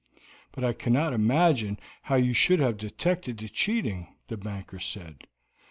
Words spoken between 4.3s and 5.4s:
banker said.